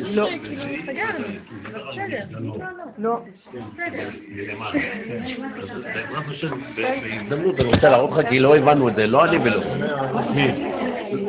[0.00, 0.28] לא.
[2.98, 3.20] לא.
[6.76, 9.60] בהזדמנות אני רוצה להראות לך כי לא הבנו את זה, לא אני ולא.
[10.34, 10.48] מי?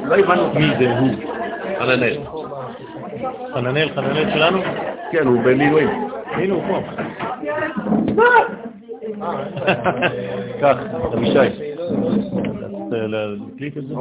[0.04, 1.10] לא הבנו מי זה הוא?
[1.80, 2.18] חננאל.
[3.54, 4.62] חננאל, חננאל שלנו?
[5.12, 5.90] כן, הוא במילואים.
[6.26, 6.82] הנה הוא פה.
[10.60, 10.78] קח,
[11.14, 11.38] אבישי.
[12.92, 13.96] להקליט את זה?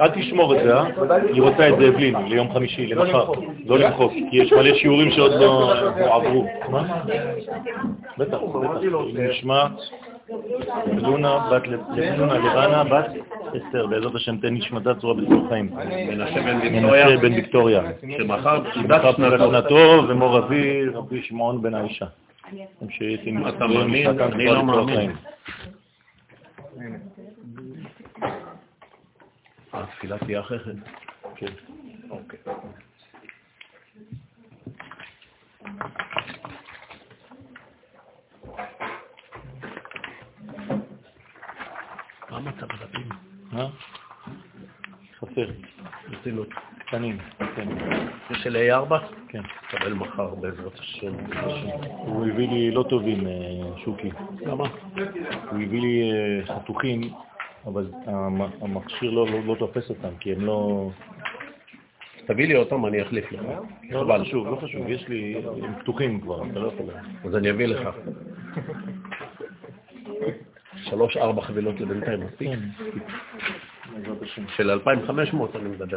[0.00, 0.86] אל תשמור את זה, אה?
[1.32, 3.32] היא רוצה את זה בלי, ליום חמישי, למחר.
[3.66, 5.74] לא למחוק, כי יש מלא שיעורים שעוד לא
[6.14, 6.46] עברו.
[6.68, 7.02] מה?
[8.18, 8.38] בטח, בטח.
[9.14, 9.66] נשמע
[11.02, 11.62] לונה בת
[12.18, 13.06] לונה לבנה בת
[13.56, 15.70] אסתר, בעזרת השם תן נשמתה צורה בצור חיים.
[16.08, 17.82] מנשה בן ויקטוריה.
[18.18, 22.06] שמחר שנתו ומור אבי רבי שמעון בן האישה.
[23.48, 24.20] אתה מאמין?
[24.20, 25.12] אני לא מאמין.
[29.82, 30.76] התפילה תהיה אחרי כן.
[31.36, 31.52] כן.
[32.10, 32.38] אוקיי.
[42.30, 43.08] מה מצב הדפים?
[45.20, 45.50] חסר.
[46.08, 46.48] ברצינות.
[46.86, 47.18] קטנים,
[47.56, 47.68] כן.
[48.30, 48.94] זה של A4?
[49.28, 49.42] כן.
[49.70, 51.12] קבל מחר בעזרת השם.
[51.96, 53.32] הוא הביא לי לא טובים, אה,
[53.84, 54.10] שוקי.
[54.40, 54.64] למה?
[55.50, 57.00] הוא הביא לי אה, חתוכים,
[57.66, 60.90] אבל המ- המכשיר לא- לא לא תופס אותם, כי הם לא...
[62.26, 63.40] תביא לי אותם, אני אחליף לך.
[63.90, 66.86] לא, לא חשוב, לא חשוב, יש לי, הם פתוחים כבר, אתה לא יכול...
[67.24, 67.88] אז אני אביא לך.
[70.84, 72.48] שלוש, ארבע חבילות לבינתיים, מספיק?
[72.48, 72.58] כן.
[74.56, 75.96] של 2,500 אני מדבר.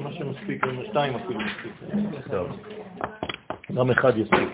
[0.00, 1.72] מה שמספיק, שתיים אפילו מספיק.
[2.30, 2.48] טוב.
[3.74, 4.48] גם אחד יספיק.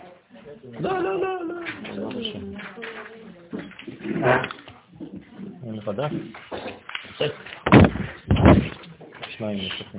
[0.81, 1.57] לא, לא, לא, לא.
[5.87, 6.17] בעזרת השם.
[6.53, 7.33] אין לך דף?
[9.29, 9.99] שניים לכם.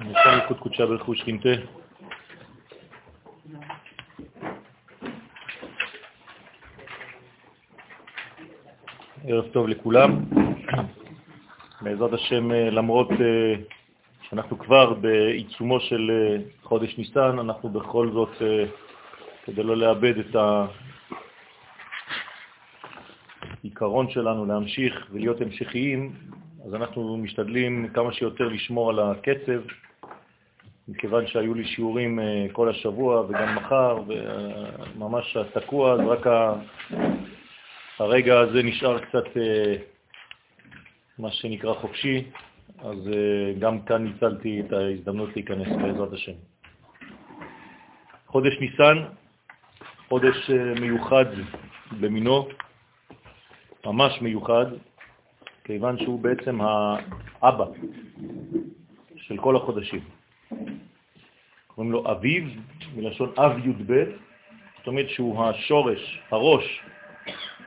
[0.00, 1.48] נשאר ליקוד קודשה ברכו שכינתה.
[9.24, 10.24] ערב טוב לכולם.
[11.80, 13.54] בעזרת השם, אה, למרות אה,
[14.28, 18.42] שאנחנו כבר בעיצומו של אה, חודש ניסן, אנחנו בכל זאת,
[19.52, 20.36] כדי לא לאבד את
[23.62, 26.12] העיקרון שלנו להמשיך ולהיות המשכיים,
[26.66, 29.60] אז אנחנו משתדלים כמה שיותר לשמור על הקצב,
[30.88, 36.26] מכיוון שהיו לי שיעורים אה, כל השבוע וגם מחר, וממש תקוע, אז רק
[37.98, 39.74] הרגע הזה נשאר קצת אה,
[41.18, 42.24] מה שנקרא חופשי,
[42.78, 46.32] אז אה, גם כאן ניצלתי את ההזדמנות להיכנס בעזרת השם.
[48.26, 48.96] חודש ניסן,
[50.10, 51.24] חודש אה, מיוחד
[52.00, 52.48] במינו,
[53.86, 54.66] ממש מיוחד,
[55.64, 57.64] כיוון שהוא בעצם האבא
[59.16, 60.00] של כל החודשים.
[61.66, 62.44] קוראים לו אביב,
[62.96, 64.04] מלשון אב י"ב,
[64.78, 66.80] זאת אומרת שהוא השורש, הראש,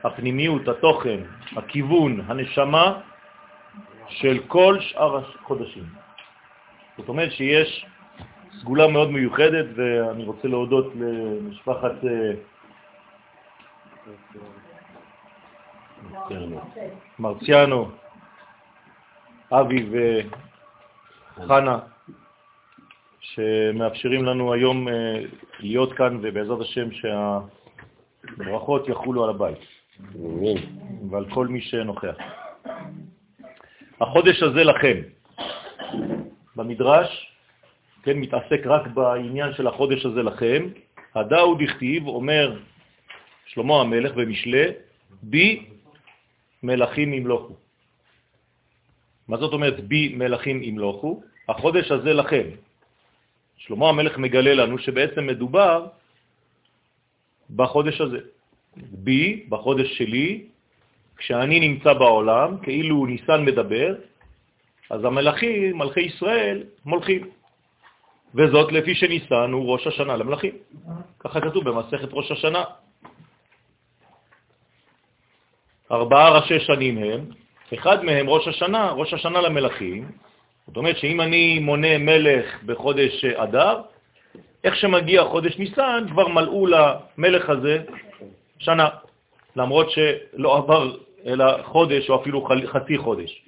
[0.04, 1.20] הפנימיות, התוכן,
[1.56, 3.00] הכיוון, הנשמה
[4.08, 5.84] של כל שאר החודשים.
[6.96, 7.86] זאת אומרת שיש
[8.60, 12.32] סגולה מאוד מיוחדת, ואני רוצה להודות למשפחת אה,
[17.18, 17.90] מרציאנו,
[19.52, 19.86] אבי
[21.36, 21.78] וחנה,
[23.20, 25.20] שמאפשרים לנו היום אה,
[25.60, 26.88] להיות כאן, ובעזרת השם
[28.36, 29.58] שהברכות יחולו על הבית
[31.10, 32.16] ועל כל מי שנוכח.
[34.00, 34.96] החודש הזה לכם.
[36.56, 37.33] במדרש,
[38.04, 40.68] כן, מתעסק רק בעניין של החודש הזה לכם.
[41.14, 42.60] הדאו דכתיב, אומר
[43.46, 44.64] שלמה המלך במשלי,
[45.22, 45.66] בי
[46.62, 47.54] מלכים ימלוכו.
[49.28, 51.22] מה זאת אומרת בי מלכים ימלוכו?
[51.48, 52.46] החודש הזה לכם.
[53.56, 55.86] שלמה המלך מגלה לנו שבעצם מדובר
[57.56, 58.18] בחודש הזה.
[58.76, 60.44] בי, בחודש שלי,
[61.16, 63.94] כשאני נמצא בעולם, כאילו ניסן מדבר,
[64.90, 67.30] אז המלכים, מלכי ישראל, מולכים.
[68.34, 70.54] וזאת לפי שניסן הוא ראש השנה למלכים.
[71.20, 72.64] ככה כתוב במסכת ראש השנה.
[75.92, 77.20] ארבעה ראשי שנים הם,
[77.74, 80.10] אחד מהם ראש השנה, ראש השנה למלכים.
[80.66, 83.80] זאת אומרת שאם אני מונה מלך בחודש אדר,
[84.64, 87.82] איך שמגיע חודש ניסן, כבר מלאו למלך הזה
[88.58, 88.88] שנה,
[89.56, 90.96] למרות שלא עבר
[91.26, 93.44] אלא חודש או אפילו חצי חודש.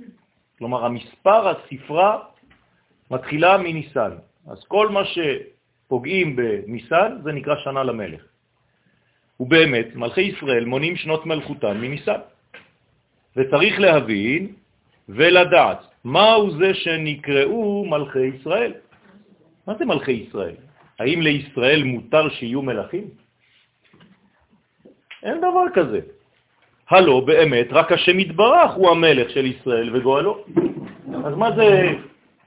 [0.58, 2.18] כלומר, המספר, הספרה,
[3.10, 4.10] מתחילה מניסן.
[4.46, 8.22] אז כל מה שפוגעים בניסן זה נקרא שנה למלך.
[9.40, 12.20] ובאמת, מלכי ישראל מונים שנות מלכותן מניסן.
[13.36, 14.52] וצריך להבין
[15.08, 18.72] ולדעת מהו זה שנקראו מלכי ישראל.
[19.66, 20.54] מה זה מלכי ישראל?
[20.98, 23.04] האם לישראל מותר שיהיו מלכים?
[25.22, 26.00] אין דבר כזה.
[26.90, 30.44] הלא באמת רק השם יתברך הוא המלך של ישראל וגואלו.
[31.24, 31.92] אז מה זה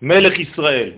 [0.02, 0.92] מלך ישראל?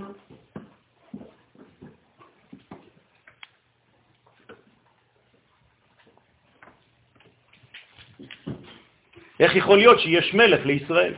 [9.42, 11.14] איך יכול להיות שיש מלך לישראל?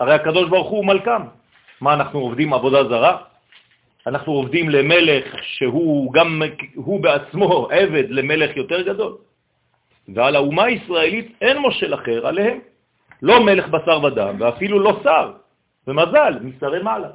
[0.00, 1.22] הרי הקדוש ברוך הוא מלכם.
[1.80, 3.16] מה, אנחנו עובדים עבודה זרה?
[4.06, 6.42] אנחנו עובדים למלך שהוא גם,
[6.74, 9.16] הוא בעצמו עבד למלך יותר גדול.
[10.14, 12.58] ועל האומה הישראלית אין מושל אחר עליהם.
[13.22, 15.32] לא מלך בשר ודם, ואפילו לא שר,
[15.86, 17.08] ומזל, משרי מעלה.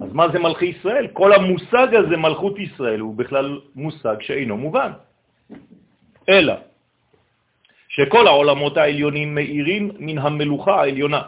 [0.00, 1.06] אז מה זה מלכי ישראל?
[1.12, 4.92] כל המושג הזה, מלכות ישראל, הוא בכלל מושג שאינו מובן.
[6.28, 6.54] אלא
[7.92, 11.22] שכל העולמות העליונים מאירים מן המלוכה העליונה.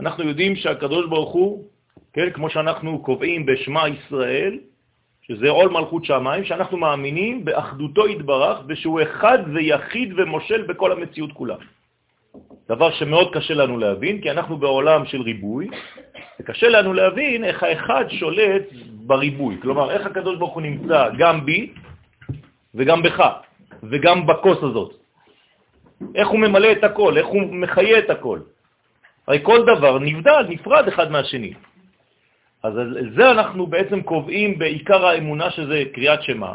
[0.00, 1.64] אנחנו יודעים שהקדוש ברוך הוא,
[2.12, 4.58] כן, כמו שאנחנו קובעים בשמה ישראל,
[5.22, 11.56] שזה עול מלכות שמיים, שאנחנו מאמינים באחדותו יתברך ושהוא אחד ויחיד ומושל בכל המציאות כולה.
[12.68, 15.68] דבר שמאוד קשה לנו להבין, כי אנחנו בעולם של ריבוי,
[16.40, 18.62] וקשה לנו להבין איך האחד שולט
[19.06, 19.56] בריבוי.
[19.62, 21.72] כלומר, איך הקדוש ברוך הוא נמצא גם בי
[22.74, 23.18] וגם בך,
[23.82, 25.07] וגם בכוס הזאת.
[26.14, 28.38] איך הוא ממלא את הכל, איך הוא מחיה את הכל.
[29.28, 31.52] הרי כל דבר נבדל, נפרד אחד מהשני.
[32.62, 32.72] אז
[33.16, 36.54] זה אנחנו בעצם קובעים בעיקר האמונה שזה קריאת שמה,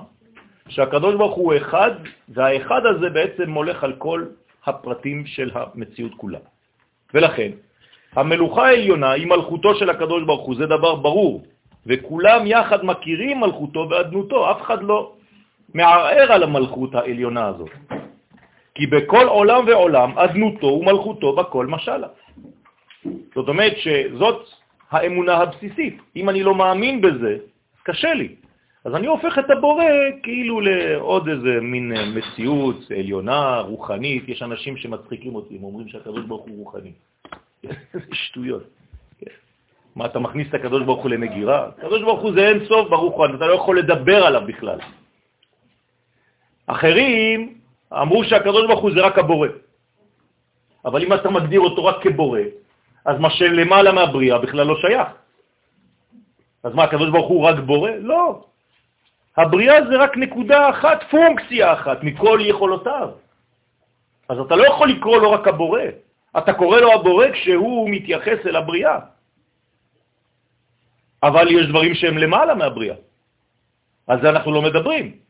[0.70, 1.92] שהקדוש ברוך הוא אחד,
[2.30, 4.26] והאחד הזה בעצם מולך על כל
[4.66, 6.40] הפרטים של המציאות כולה.
[7.14, 7.52] ולכן,
[8.16, 11.44] המלוכה העליונה היא מלכותו של הקדוש ברוך הוא, זה דבר ברור,
[11.86, 15.14] וכולם יחד מכירים מלכותו ואדנותו, אף אחד לא
[15.74, 17.70] מערער על המלכות העליונה הזאת.
[18.76, 22.08] כי בכל עולם ועולם אדנותו ומלכותו בכל משלה.
[23.36, 24.48] זאת אומרת שזאת
[24.92, 25.98] האמונה הבסיסית.
[26.16, 27.38] אם אני לא מאמין בזה,
[27.84, 28.36] קשה לי.
[28.86, 29.86] אז אני הופך את הבורא
[30.24, 34.30] כאילו לעוד איזה מין אה, מציאות עליונה, רוחנית.
[34.30, 36.92] יש אנשים שמצחיקים אותי, הם אומרים שהקדוש ברוך הוא רוחני.
[38.12, 38.64] שטויות.
[39.20, 39.32] כן.
[39.96, 41.70] מה, אתה מכניס את הקדוש ברוך הוא למגירה?
[41.78, 44.80] הקדוש ברוך הוא זה אין סוף ברוך הוא, אתה לא יכול לדבר עליו בכלל.
[46.68, 47.63] אחרים
[48.02, 49.48] אמרו שהקדוש ברוך הוא זה רק הבורא.
[50.86, 52.40] אבל אם אתה מגדיר אותו רק כבורא,
[53.06, 55.08] אז מה שלמעלה מהבריאה בכלל לא שייך.
[56.64, 57.92] אז מה, הקדוש ברוך הוא רק בורא?
[57.92, 58.46] לא.
[59.38, 63.10] הבריאה זה רק נקודה אחת, פונקציה אחת מכל יכולותיו.
[64.30, 65.82] אז אתה לא יכול לקרוא לו רק הבורא,
[66.38, 69.00] אתה קורא לו הבורא כשהוא מתייחס אל הבריאה.
[71.24, 72.96] אבל יש דברים שהם למעלה מהבריאה.
[74.08, 75.23] על זה אנחנו לא מדברים.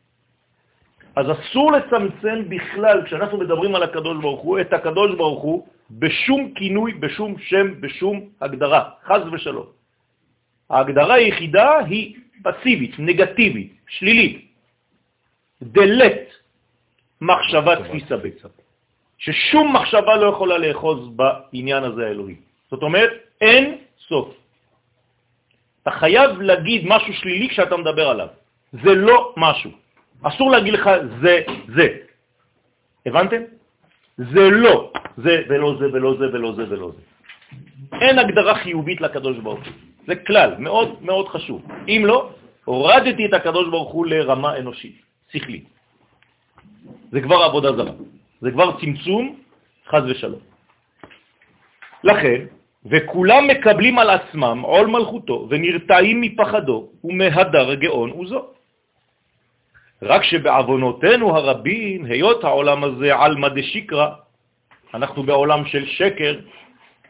[1.16, 6.54] אז אסור לצמצם בכלל, כשאנחנו מדברים על הקדוש ברוך הוא, את הקדוש ברוך הוא בשום
[6.54, 9.66] כינוי, בשום שם, בשום הגדרה, חז ושלום.
[10.70, 14.48] ההגדרה היחידה היא פסיבית, נגטיבית, שלילית.
[15.62, 16.20] דלת
[17.20, 18.48] מחשבה תפיסה בצד.
[19.18, 22.36] ששום מחשבה לא יכולה לאחוז בעניין הזה האלוהי.
[22.70, 23.10] זאת אומרת,
[23.40, 23.78] אין
[24.08, 24.28] סוף.
[25.82, 28.28] אתה חייב להגיד משהו שלילי כשאתה מדבר עליו.
[28.72, 29.83] זה לא משהו.
[30.24, 30.90] אסור להגיד לך
[31.20, 31.86] זה, זה.
[33.06, 33.42] הבנתם?
[34.18, 37.02] זה לא זה ולא זה ולא זה ולא זה ולא זה.
[38.00, 39.72] אין הגדרה חיובית לקדוש ברוך הוא.
[40.06, 41.60] זה כלל מאוד מאוד חשוב.
[41.88, 42.30] אם לא,
[42.64, 44.96] הורדתי את הקדוש ברוך הוא לרמה אנושית,
[45.32, 45.64] שכלית.
[47.12, 47.92] זה כבר עבודה זרה.
[48.40, 49.36] זה כבר צמצום,
[49.88, 50.40] חז ושלום.
[52.04, 52.40] לכן,
[52.86, 58.40] וכולם מקבלים על עצמם עול מלכותו ונרתעים מפחדו ומהדר גאון וזו.
[60.02, 64.08] רק שבעוונותינו הרבים, היות העולם הזה על מדי שקרא,
[64.94, 66.34] אנחנו בעולם של שקר.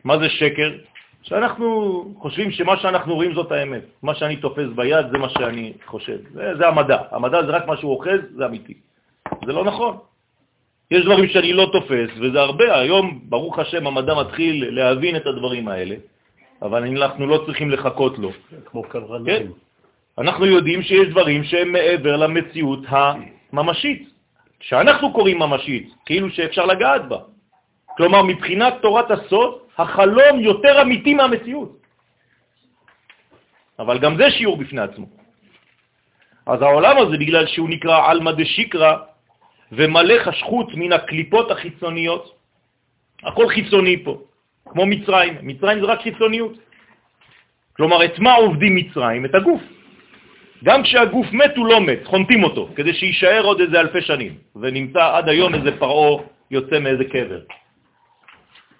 [0.05, 0.73] מה זה שקר?
[1.23, 1.69] שאנחנו
[2.19, 3.83] חושבים שמה שאנחנו רואים זאת האמת.
[4.03, 6.19] מה שאני תופס ביד זה מה שאני חושב.
[6.33, 6.99] זה, זה המדע.
[7.11, 8.75] המדע זה רק מה שהוא אוחז, זה אמיתי.
[9.47, 9.97] זה לא נכון.
[10.91, 12.79] יש דברים שאני לא תופס, וזה הרבה.
[12.79, 15.97] היום, ברוך השם, המדע מתחיל להבין את הדברים האלה,
[16.63, 18.31] אבל אנחנו לא צריכים לחכות לו.
[18.65, 19.27] כמו קברנים.
[19.27, 19.47] כן?
[20.19, 24.09] אנחנו יודעים שיש דברים שהם מעבר למציאות הממשית,
[24.61, 27.19] שאנחנו קוראים ממשית, כאילו שאפשר לגעת בה.
[27.97, 31.79] כלומר, מבחינת תורת הסוד, החלום יותר אמיתי מהמציאות.
[33.79, 35.07] אבל גם זה שיעור בפני עצמו.
[36.47, 38.97] אז העולם הזה, בגלל שהוא נקרא עלמא דשיקרא
[39.73, 42.35] ומלא חשכות מן הקליפות החיצוניות,
[43.23, 44.15] הכל חיצוני פה,
[44.65, 45.35] כמו מצרים.
[45.43, 46.53] מצרים זה רק חיצוניות.
[47.77, 49.25] כלומר, את מה עובדים מצרים?
[49.25, 49.74] את הגוף.
[50.65, 55.17] גם כשהגוף מת הוא לא מת, חונטים אותו, כדי שיישאר עוד איזה אלפי שנים, ונמצא
[55.17, 57.41] עד היום איזה פרעו יוצא מאיזה קבר.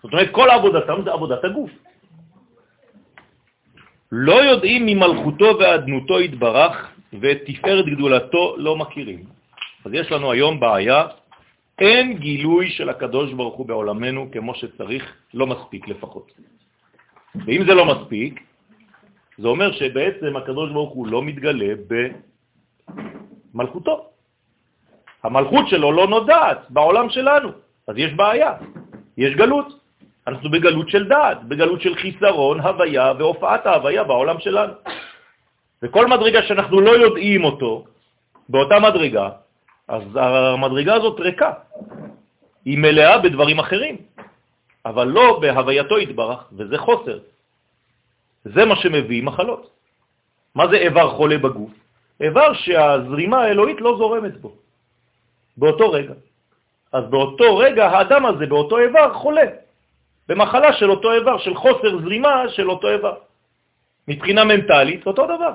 [0.03, 1.71] זאת אומרת, כל עבודתם זה עבודת הגוף.
[4.13, 6.75] לא יודעים ממלכותו ואדנותו יתברך
[7.21, 9.25] ואת תפארת גדולתו לא מכירים.
[9.85, 11.07] אז יש לנו היום בעיה,
[11.79, 16.33] אין גילוי של הקדוש ברוך הוא בעולמנו כמו שצריך, לא מספיק לפחות.
[17.47, 18.41] ואם זה לא מספיק,
[19.39, 21.75] זה אומר שבעצם הקדוש ברוך הוא לא מתגלה
[23.55, 24.11] במלכותו.
[25.23, 27.49] המלכות שלו לא נודעת בעולם שלנו,
[27.89, 28.53] אז יש בעיה,
[29.19, 29.81] יש גלות.
[30.27, 34.73] אנחנו בגלות של דעת, בגלות של חיסרון, הוויה והופעת ההוויה בעולם שלנו.
[35.83, 37.85] וכל מדרגה שאנחנו לא יודעים אותו,
[38.49, 39.29] באותה מדרגה,
[39.89, 41.53] אז המדרגה הזאת ריקה.
[42.65, 43.97] היא מלאה בדברים אחרים,
[44.87, 47.19] אבל לא בהווייתו התברך, וזה חוסר.
[48.45, 49.71] זה מה שמביא מחלות.
[50.55, 51.71] מה זה איבר חולה בגוף?
[52.21, 54.53] איבר שהזרימה האלוהית לא זורמת בו,
[55.57, 56.15] באותו רגע.
[56.93, 59.47] אז באותו רגע האדם הזה, באותו איבר, חולה,
[60.29, 63.15] במחלה של אותו איבר, של חוסר זרימה של אותו איבר.
[64.09, 65.55] מבחינה מנטלית, אותו דבר.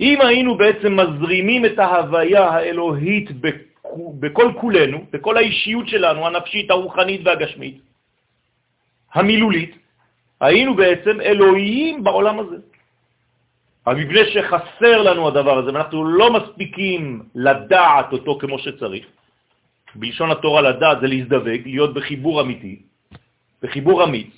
[0.00, 3.30] אם היינו בעצם מזרימים את ההוויה האלוהית
[4.20, 7.80] בכל כולנו, בכל האישיות שלנו, הנפשית, הרוחנית והגשמית,
[9.14, 9.83] המילולית,
[10.40, 12.56] היינו בעצם אלוהים בעולם הזה.
[13.86, 19.06] מפני שחסר לנו הדבר הזה, ואנחנו לא מספיקים לדעת אותו כמו שצריך,
[19.94, 22.82] בלשון התורה לדעת זה להזדווג, להיות בחיבור אמיתי,
[23.62, 24.32] בחיבור אמיץ,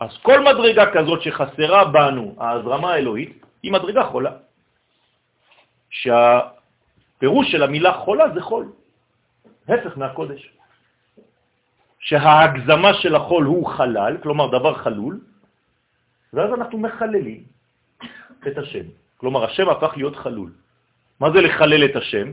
[0.00, 4.32] אז כל מדרגה כזאת שחסרה בנו, ההזרמה האלוהית, היא מדרגה חולה.
[5.90, 8.72] שהפירוש של המילה חולה זה חול,
[9.68, 10.50] הפך מהקודש.
[12.00, 15.20] שההגזמה של החול הוא חלל, כלומר דבר חלול,
[16.36, 17.40] ואז אנחנו מחללים
[18.46, 18.86] את השם.
[19.16, 20.52] כלומר, השם הפך להיות חלול.
[21.20, 22.32] מה זה לחלל את השם?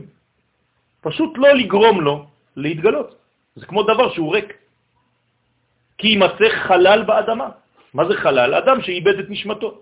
[1.00, 3.16] פשוט לא לגרום לו להתגלות.
[3.56, 4.52] זה כמו דבר שהוא ריק.
[5.98, 7.48] כי יימצא חלל באדמה.
[7.94, 8.54] מה זה חלל?
[8.54, 9.80] אדם שאיבד את נשמתו.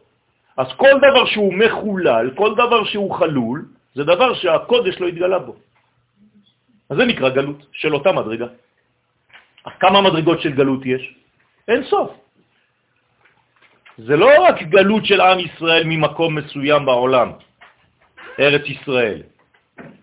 [0.57, 3.59] אז כל דבר שהוא מחולל, כל דבר שהוא חלול,
[3.95, 5.55] זה דבר שהקודש לא התגלה בו.
[6.91, 8.47] אז זה נקרא גלות של אותה מדרגה.
[9.81, 11.02] כמה מדרגות של גלות יש?
[11.69, 12.11] אין סוף.
[14.06, 17.32] זה לא רק גלות של עם ישראל ממקום מסוים בעולם,
[18.40, 19.23] ארץ ישראל,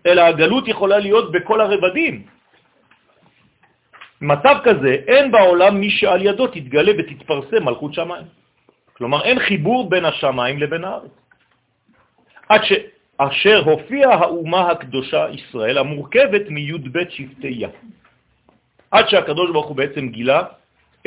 [0.06, 2.22] אלא הגלות יכולה להיות בכל הרבדים.
[4.20, 8.26] מצב כזה, אין בעולם מי שעל ידו תתגלה ותתפרסם מלכות שמיים.
[8.96, 11.12] כלומר, אין חיבור בין השמיים לבין הארץ.
[12.48, 17.68] עד שאשר הופיעה האומה הקדושה ישראל, המורכבת מי"ב שבטי יה.
[18.90, 20.42] עד שהקדוש ברוך הוא בעצם גילה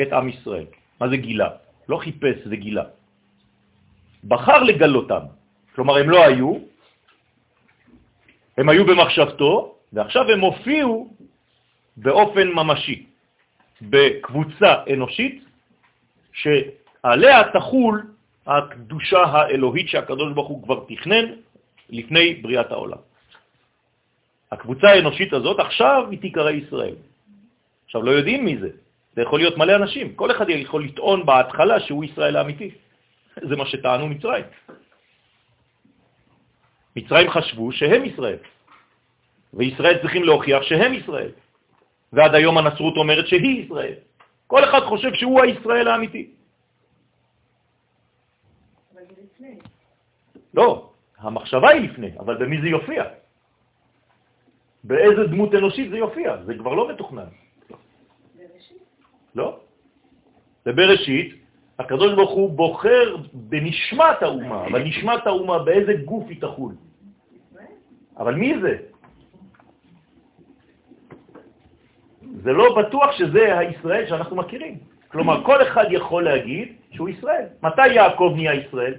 [0.02, 0.66] את עם ישראל.
[1.00, 1.63] מה זה גילה?
[1.88, 2.84] לא חיפש, זה גילה.
[4.24, 5.24] בחר לגלותם.
[5.74, 6.58] כלומר, הם לא היו,
[8.58, 11.14] הם היו במחשבתו, ועכשיו הם הופיעו
[11.96, 13.06] באופן ממשי,
[13.82, 15.44] בקבוצה אנושית,
[16.32, 18.06] שעליה תחול
[18.46, 21.24] הקדושה האלוהית שהקדוש ברוך הוא כבר תכנן
[21.90, 23.02] לפני בריאת העולם.
[24.52, 26.94] הקבוצה האנושית הזאת עכשיו היא תיקרא ישראל.
[27.84, 28.70] עכשיו, לא יודעים מי זה.
[29.16, 30.14] זה יכול להיות מלא אנשים.
[30.14, 32.70] כל אחד יכול לטעון בהתחלה שהוא ישראל האמיתי.
[33.42, 34.44] זה מה שטענו מצרים.
[36.96, 38.38] מצרים חשבו שהם ישראל,
[39.54, 41.30] וישראל צריכים להוכיח שהם ישראל.
[42.12, 43.94] ועד היום הנצרות אומרת שהיא ישראל.
[44.46, 46.30] כל אחד חושב שהוא הישראל האמיתי.
[50.54, 53.04] לא, המחשבה היא לפני, אבל במי זה יופיע?
[54.84, 56.36] באיזה דמות אנושית זה יופיע?
[56.46, 57.43] זה כבר לא מתוכנן.
[59.34, 59.58] לא.
[60.66, 61.34] בבראשית,
[61.78, 66.72] הקדוש ברוך הוא בוחר בנשמת האומה, אבל נשמת האומה באיזה גוף היא תחול?
[68.16, 68.76] אבל מי זה?
[72.42, 74.78] זה לא בטוח שזה הישראל שאנחנו מכירים.
[75.08, 77.46] כלומר, כל אחד יכול להגיד שהוא ישראל.
[77.62, 78.94] מתי יעקב נהיה ישראל?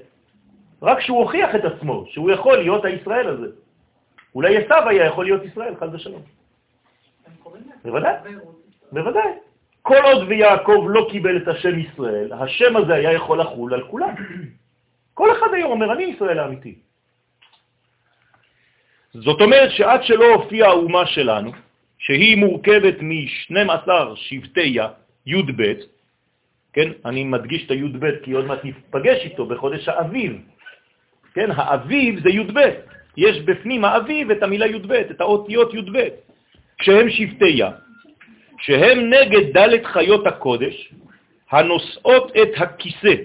[0.81, 3.47] רק שהוא הוכיח את עצמו, שהוא יכול להיות הישראל הזה.
[4.35, 6.21] אולי עשיו היה יכול להיות ישראל, חד ושלום.
[7.83, 8.13] בוודאי,
[8.91, 9.44] בוודאי.
[9.85, 14.13] כל עוד ויעקב לא קיבל את השם ישראל, השם הזה היה יכול לחול על כולם.
[15.13, 16.75] כל אחד היום אומר, אני ישראל האמיתי.
[19.13, 21.51] זאת אומרת שעד שלא הופיעה האומה שלנו,
[21.97, 24.87] שהיא מורכבת מ-12 שבטיה,
[25.25, 25.61] י"ב,
[26.73, 30.41] כן, אני מדגיש את הי"ב כי עוד מעט נפגש איתו בחודש האביב,
[31.33, 32.57] כן, האביב זה י"ב,
[33.17, 35.97] יש בפנים האביב את המילה י"ב, את האותיות י"ב,
[36.77, 37.84] כשהם שבטיה,
[38.65, 40.93] שהם נגד דלת חיות הקודש
[41.51, 43.15] הנושאות את הכיסא,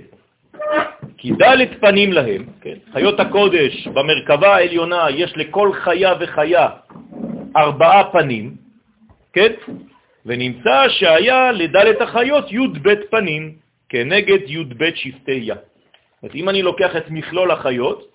[1.19, 2.75] כי דלת פנים להם, כן?
[2.93, 6.69] חיות הקודש במרכבה העליונה יש לכל חיה וחיה
[7.57, 8.55] ארבעה פנים,
[9.33, 9.53] כן?
[10.27, 13.53] ונמצא שהיה לדלת החיות י' ב' פנים
[13.89, 15.57] כנגד י' ב' שבטי יה.
[16.23, 18.11] זאת אם אני לוקח את מכלול החיות,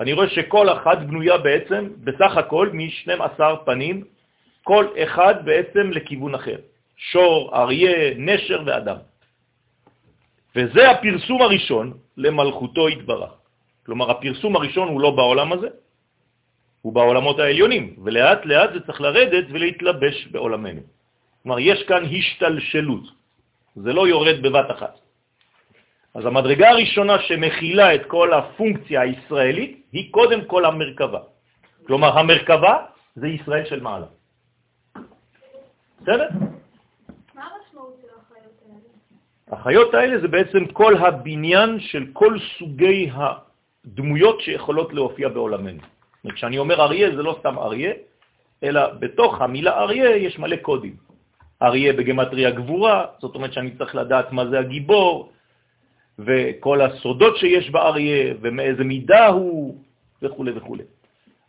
[0.00, 4.04] אני רואה שכל אחת בנויה בעצם בסך הכל מ-12 פנים,
[4.64, 6.56] כל אחד בעצם לכיוון אחר.
[6.96, 8.96] שור, אריה, נשר ואדם.
[10.56, 13.32] וזה הפרסום הראשון למלכותו התברך.
[13.86, 15.68] כלומר, הפרסום הראשון הוא לא בעולם הזה,
[16.82, 20.80] הוא בעולמות העליונים, ולאט לאט זה צריך לרדת ולהתלבש בעולמנו.
[21.42, 23.04] כלומר, יש כאן השתלשלות,
[23.76, 24.94] זה לא יורד בבת אחת.
[26.14, 31.20] אז המדרגה הראשונה שמכילה את כל הפונקציה הישראלית היא קודם כל המרכבה.
[31.86, 32.74] כלומר, המרכבה
[33.16, 34.06] זה ישראל של מעלה.
[36.04, 36.28] בסדר?
[37.34, 39.60] מה המשמעות של החיות האלה?
[39.60, 45.82] החיות האלה זה בעצם כל הבניין של כל סוגי הדמויות שיכולות להופיע בעולמנו.
[46.34, 47.92] כשאני אומר אריה זה לא סתם אריה,
[48.62, 50.96] אלא בתוך המילה אריה יש מלא קודים.
[51.62, 55.32] אריה בגמטריה גבורה, זאת אומרת שאני צריך לדעת מה זה הגיבור,
[56.18, 59.78] וכל הסודות שיש באריה, ומאיזה מידה הוא,
[60.22, 60.76] וכו' וכו'.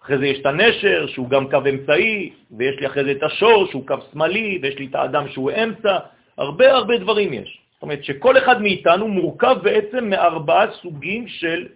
[0.06, 3.66] אחרי זה יש את הנשר, שהוא גם קו אמצעי, ויש לי אחרי זה את השור,
[3.66, 5.98] שהוא קו שמאלי, ויש לי את האדם שהוא אמצע,
[6.38, 7.50] הרבה הרבה דברים יש.
[7.74, 11.68] זאת אומרת שכל אחד מאיתנו מורכב בעצם מארבעה סוגים של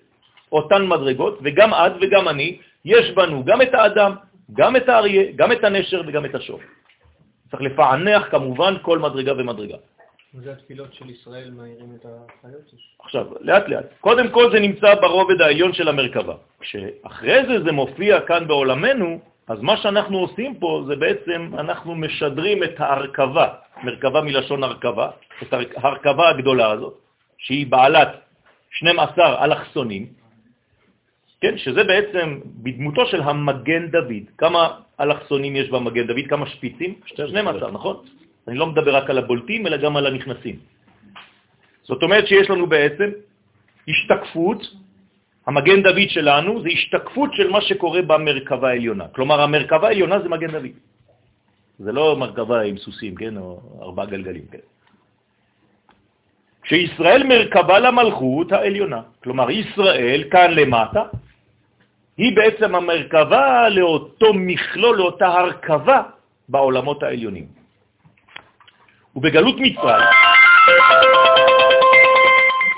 [0.51, 4.12] אותן מדרגות, וגם את וגם אני, יש בנו גם את האדם,
[4.53, 6.59] גם את האריה, גם את הנשר וגם את השור.
[7.51, 9.77] צריך לפענח כמובן כל מדרגה ומדרגה.
[10.36, 12.62] וזה התפילות של ישראל מאירים את החיות?
[13.00, 13.86] עכשיו, לאט לאט.
[14.01, 16.36] קודם כל זה נמצא ברובד העליון של המרכבה.
[16.59, 22.63] כשאחרי זה זה מופיע כאן בעולמנו, אז מה שאנחנו עושים פה זה בעצם אנחנו משדרים
[22.63, 23.48] את ההרכבה,
[23.83, 25.09] מרכבה מלשון הרכבה,
[25.41, 26.93] את ההרכבה הגדולה הזאת,
[27.38, 28.09] שהיא בעלת
[28.71, 30.05] 12 אלכסונים,
[31.41, 34.25] כן, שזה בעצם בדמותו של המגן דוד.
[34.38, 34.62] כמה
[35.00, 36.25] אלכסונים יש במגן דוד?
[36.29, 36.93] כמה שפיצים?
[37.05, 37.95] 12, נכון?
[38.50, 40.58] אני לא מדבר רק על הבולטים, אלא גם על הנכנסים.
[41.84, 43.10] זאת אומרת שיש לנו בעצם
[43.88, 44.62] השתקפות,
[45.45, 49.08] המגן דוד שלנו זה השתקפות של מה שקורה במרכבה העליונה.
[49.13, 50.76] כלומר, המרכבה העליונה זה מגן דוד.
[51.80, 54.65] זה לא מרכבה עם סוסים, כן, או ארבעה גלגלים, כן.
[56.63, 61.04] כשישראל מרכבה למלכות העליונה, כלומר ישראל כאן למטה,
[62.17, 66.02] היא בעצם המרכבה לאותו מכלול, לאותה הרכבה
[66.50, 67.59] בעולמות העליונים.
[69.19, 70.05] ובגלות מצרים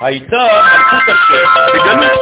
[0.01, 2.19] הייתה מלכות השם בגלות.